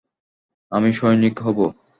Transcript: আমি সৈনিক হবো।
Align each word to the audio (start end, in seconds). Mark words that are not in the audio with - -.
আমি 0.71 0.89
সৈনিক 0.93 1.35
হবো। 1.39 1.65